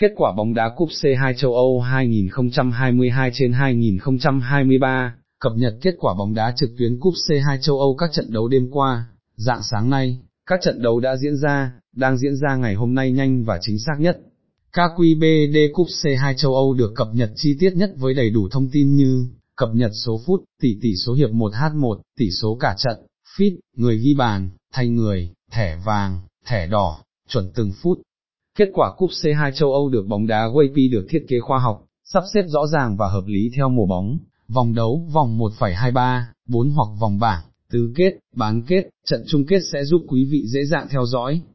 [0.00, 6.14] Kết quả bóng đá cúp C2 châu Âu 2022 trên 2023, cập nhật kết quả
[6.14, 9.06] bóng đá trực tuyến cúp C2 châu Âu các trận đấu đêm qua,
[9.36, 13.12] dạng sáng nay, các trận đấu đã diễn ra, đang diễn ra ngày hôm nay
[13.12, 14.20] nhanh và chính xác nhất.
[14.72, 18.68] KQBD Cúp C2 châu Âu được cập nhật chi tiết nhất với đầy đủ thông
[18.72, 19.26] tin như,
[19.56, 22.96] cập nhật số phút, tỷ tỷ số hiệp 1H1, tỷ số cả trận,
[23.36, 27.98] fit, người ghi bàn, thay người, thẻ vàng, thẻ đỏ, chuẩn từng phút.
[28.56, 31.82] Kết quả Cúp C2 châu Âu được bóng đá WP được thiết kế khoa học,
[32.04, 36.70] sắp xếp rõ ràng và hợp lý theo mùa bóng, vòng đấu, vòng 1,23, 4
[36.70, 40.64] hoặc vòng bảng, tứ kết, bán kết, trận chung kết sẽ giúp quý vị dễ
[40.64, 41.40] dàng theo dõi,